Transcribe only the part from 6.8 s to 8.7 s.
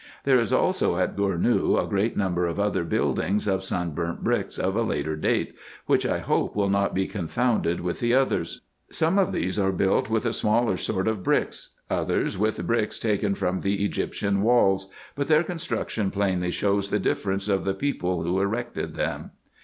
be confounded with the others.